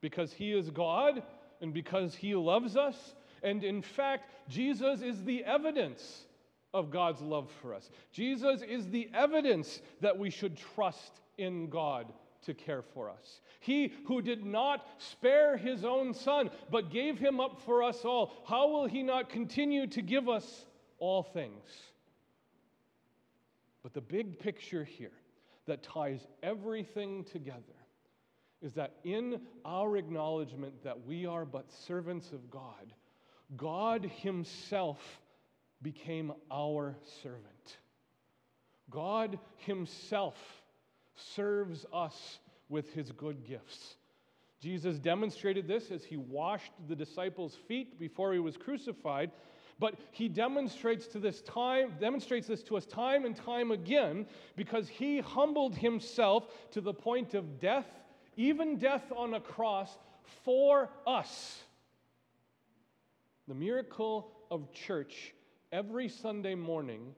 because 0.00 0.32
He 0.32 0.52
is 0.52 0.70
God 0.70 1.22
and 1.60 1.72
because 1.72 2.14
He 2.14 2.34
loves 2.34 2.76
us. 2.76 3.14
And 3.42 3.64
in 3.64 3.82
fact, 3.82 4.30
Jesus 4.48 5.02
is 5.02 5.24
the 5.24 5.44
evidence 5.44 6.26
of 6.74 6.90
God's 6.90 7.20
love 7.20 7.50
for 7.62 7.74
us. 7.74 7.90
Jesus 8.12 8.62
is 8.62 8.88
the 8.88 9.08
evidence 9.14 9.80
that 10.00 10.18
we 10.18 10.30
should 10.30 10.56
trust 10.56 11.20
in 11.38 11.68
God 11.68 12.12
to 12.46 12.54
care 12.54 12.82
for 12.82 13.10
us. 13.10 13.40
He 13.60 13.92
who 14.06 14.22
did 14.22 14.44
not 14.44 14.86
spare 14.98 15.56
his 15.56 15.84
own 15.84 16.14
son, 16.14 16.50
but 16.70 16.90
gave 16.90 17.18
him 17.18 17.40
up 17.40 17.60
for 17.64 17.82
us 17.82 18.04
all, 18.04 18.32
how 18.46 18.68
will 18.68 18.86
he 18.86 19.02
not 19.02 19.28
continue 19.28 19.86
to 19.88 20.02
give 20.02 20.28
us 20.28 20.64
all 20.98 21.22
things? 21.22 21.64
But 23.82 23.94
the 23.94 24.00
big 24.00 24.38
picture 24.38 24.84
here 24.84 25.12
that 25.66 25.82
ties 25.82 26.26
everything 26.42 27.24
together 27.24 27.62
is 28.62 28.74
that 28.74 28.96
in 29.04 29.40
our 29.64 29.96
acknowledgement 29.96 30.82
that 30.84 31.06
we 31.06 31.24
are 31.26 31.44
but 31.44 31.70
servants 31.70 32.32
of 32.32 32.50
God, 32.50 32.94
God 33.56 34.10
Himself 34.16 35.20
became 35.82 36.32
our 36.50 36.96
servant. 37.22 37.78
God 38.90 39.38
Himself 39.56 40.36
serves 41.34 41.86
us 41.92 42.38
with 42.68 42.92
his 42.92 43.12
good 43.12 43.44
gifts. 43.44 43.96
Jesus 44.60 44.98
demonstrated 44.98 45.66
this 45.66 45.90
as 45.90 46.04
he 46.04 46.16
washed 46.16 46.72
the 46.88 46.94
disciples' 46.94 47.56
feet 47.66 47.98
before 47.98 48.32
he 48.32 48.38
was 48.38 48.56
crucified, 48.56 49.30
but 49.78 49.94
he 50.10 50.28
demonstrates 50.28 51.06
to 51.08 51.18
this 51.18 51.40
time 51.40 51.94
demonstrates 51.98 52.46
this 52.46 52.62
to 52.64 52.76
us 52.76 52.84
time 52.84 53.24
and 53.24 53.34
time 53.34 53.70
again 53.70 54.26
because 54.56 54.88
he 54.88 55.20
humbled 55.20 55.74
himself 55.74 56.46
to 56.72 56.82
the 56.82 56.92
point 56.92 57.32
of 57.32 57.58
death, 57.58 57.86
even 58.36 58.76
death 58.76 59.10
on 59.16 59.32
a 59.32 59.40
cross 59.40 59.96
for 60.44 60.90
us. 61.06 61.62
The 63.48 63.54
miracle 63.54 64.30
of 64.50 64.70
church 64.72 65.32
every 65.72 66.08
Sunday 66.08 66.54
morning 66.54 67.14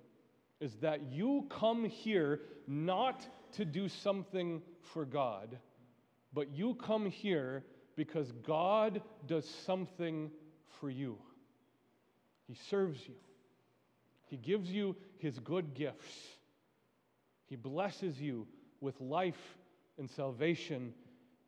is 0.60 0.76
that 0.76 1.02
you 1.10 1.46
come 1.50 1.84
here 1.84 2.40
not 2.68 3.26
to 3.52 3.64
do 3.64 3.88
something 3.88 4.62
for 4.92 5.04
God, 5.04 5.58
but 6.32 6.50
you 6.50 6.74
come 6.74 7.06
here 7.06 7.64
because 7.96 8.32
God 8.42 9.02
does 9.26 9.48
something 9.66 10.30
for 10.80 10.90
you. 10.90 11.18
He 12.46 12.54
serves 12.54 13.06
you, 13.06 13.14
He 14.26 14.36
gives 14.36 14.70
you 14.70 14.96
His 15.18 15.38
good 15.38 15.74
gifts, 15.74 16.16
He 17.46 17.56
blesses 17.56 18.20
you 18.20 18.46
with 18.80 19.00
life 19.00 19.56
and 19.98 20.10
salvation 20.10 20.92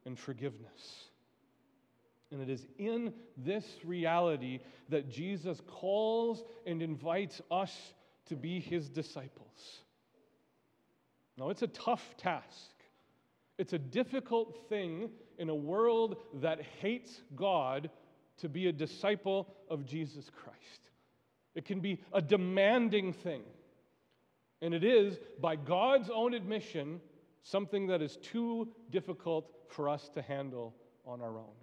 and 0.04 0.18
forgiveness. 0.18 1.08
And 2.30 2.42
it 2.42 2.50
is 2.50 2.66
in 2.78 3.12
this 3.36 3.64
reality 3.84 4.60
that 4.88 5.08
Jesus 5.08 5.60
calls 5.66 6.42
and 6.66 6.82
invites 6.82 7.40
us 7.50 7.72
to 8.26 8.36
be 8.36 8.60
his 8.60 8.88
disciples. 8.88 9.83
Now, 11.36 11.50
it's 11.50 11.62
a 11.62 11.68
tough 11.68 12.16
task. 12.16 12.70
It's 13.58 13.72
a 13.72 13.78
difficult 13.78 14.68
thing 14.68 15.10
in 15.38 15.48
a 15.48 15.54
world 15.54 16.16
that 16.34 16.60
hates 16.80 17.22
God 17.34 17.90
to 18.38 18.48
be 18.48 18.68
a 18.68 18.72
disciple 18.72 19.54
of 19.68 19.84
Jesus 19.84 20.30
Christ. 20.30 20.90
It 21.54 21.64
can 21.64 21.80
be 21.80 22.00
a 22.12 22.20
demanding 22.20 23.12
thing. 23.12 23.42
And 24.60 24.74
it 24.74 24.82
is, 24.82 25.18
by 25.40 25.56
God's 25.56 26.10
own 26.12 26.34
admission, 26.34 27.00
something 27.42 27.86
that 27.88 28.02
is 28.02 28.16
too 28.16 28.68
difficult 28.90 29.50
for 29.68 29.88
us 29.88 30.08
to 30.14 30.22
handle 30.22 30.74
on 31.06 31.20
our 31.20 31.38
own. 31.38 31.54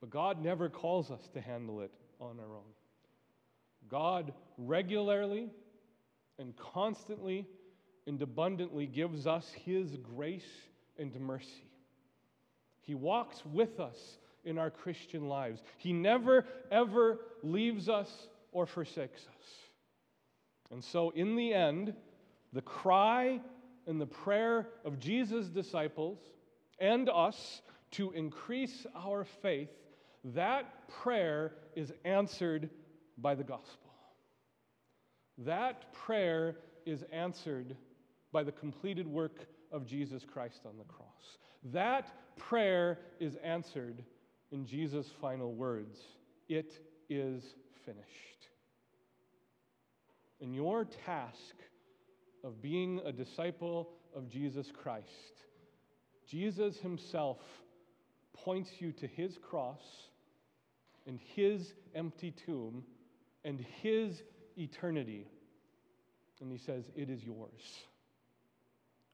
But 0.00 0.10
God 0.10 0.42
never 0.42 0.68
calls 0.68 1.10
us 1.10 1.28
to 1.32 1.40
handle 1.40 1.80
it 1.80 1.90
on 2.20 2.38
our 2.38 2.56
own. 2.56 2.72
God 3.88 4.32
regularly 4.58 5.48
and 6.38 6.54
constantly 6.56 7.46
and 8.06 8.20
abundantly 8.20 8.86
gives 8.86 9.26
us 9.26 9.50
His 9.64 9.96
grace 9.96 10.50
and 10.98 11.18
mercy. 11.20 11.70
He 12.80 12.94
walks 12.94 13.42
with 13.46 13.80
us 13.80 14.18
in 14.44 14.58
our 14.58 14.70
Christian 14.70 15.28
lives. 15.28 15.62
He 15.78 15.92
never, 15.92 16.44
ever 16.70 17.18
leaves 17.42 17.88
us 17.88 18.28
or 18.52 18.66
forsakes 18.66 19.22
us. 19.22 19.46
And 20.70 20.82
so, 20.84 21.10
in 21.10 21.36
the 21.36 21.54
end, 21.54 21.94
the 22.52 22.62
cry 22.62 23.40
and 23.86 24.00
the 24.00 24.06
prayer 24.06 24.68
of 24.84 24.98
Jesus' 24.98 25.48
disciples 25.48 26.18
and 26.78 27.08
us 27.08 27.62
to 27.92 28.10
increase 28.12 28.86
our 28.96 29.24
faith, 29.24 29.70
that 30.24 30.88
prayer 30.88 31.52
is 31.76 31.92
answered 32.04 32.68
by 33.18 33.34
the 33.34 33.44
gospel. 33.44 33.92
That 35.38 35.92
prayer 35.92 36.56
is 36.86 37.04
answered 37.12 37.76
by 38.34 38.42
the 38.42 38.52
completed 38.52 39.06
work 39.06 39.46
of 39.70 39.86
Jesus 39.86 40.24
Christ 40.30 40.62
on 40.66 40.76
the 40.76 40.84
cross. 40.84 41.38
That 41.72 42.36
prayer 42.36 42.98
is 43.20 43.36
answered 43.36 44.02
in 44.50 44.66
Jesus' 44.66 45.08
final 45.20 45.54
words 45.54 45.98
It 46.48 46.80
is 47.08 47.54
finished. 47.86 48.48
In 50.40 50.52
your 50.52 50.84
task 50.84 51.54
of 52.42 52.60
being 52.60 53.00
a 53.06 53.12
disciple 53.12 53.90
of 54.14 54.28
Jesus 54.28 54.70
Christ, 54.70 55.44
Jesus 56.28 56.76
himself 56.78 57.38
points 58.32 58.70
you 58.80 58.90
to 58.92 59.06
his 59.06 59.38
cross 59.38 60.08
and 61.06 61.20
his 61.34 61.72
empty 61.94 62.32
tomb 62.32 62.82
and 63.44 63.64
his 63.80 64.22
eternity. 64.58 65.28
And 66.40 66.50
he 66.50 66.58
says, 66.58 66.90
It 66.96 67.08
is 67.08 67.22
yours. 67.22 67.86